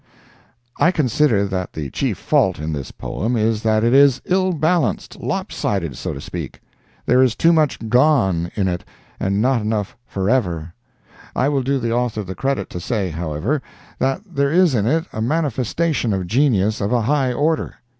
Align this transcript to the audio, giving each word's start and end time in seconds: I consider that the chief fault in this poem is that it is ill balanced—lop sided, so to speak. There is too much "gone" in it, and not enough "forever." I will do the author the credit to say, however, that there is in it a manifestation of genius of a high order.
I 0.79 0.89
consider 0.89 1.45
that 1.45 1.73
the 1.73 1.91
chief 1.91 2.17
fault 2.17 2.57
in 2.57 2.73
this 2.73 2.89
poem 2.89 3.35
is 3.37 3.61
that 3.61 3.83
it 3.83 3.93
is 3.93 4.19
ill 4.25 4.51
balanced—lop 4.51 5.51
sided, 5.51 5.95
so 5.95 6.11
to 6.11 6.19
speak. 6.19 6.59
There 7.05 7.21
is 7.21 7.35
too 7.35 7.53
much 7.53 7.87
"gone" 7.87 8.49
in 8.55 8.67
it, 8.67 8.83
and 9.19 9.43
not 9.43 9.61
enough 9.61 9.95
"forever." 10.07 10.73
I 11.35 11.49
will 11.49 11.61
do 11.61 11.77
the 11.77 11.93
author 11.93 12.23
the 12.23 12.33
credit 12.33 12.67
to 12.71 12.79
say, 12.79 13.11
however, 13.11 13.61
that 13.99 14.21
there 14.25 14.51
is 14.51 14.73
in 14.73 14.87
it 14.87 15.05
a 15.13 15.21
manifestation 15.21 16.13
of 16.13 16.25
genius 16.25 16.81
of 16.81 16.91
a 16.91 17.01
high 17.01 17.31
order. 17.31 17.75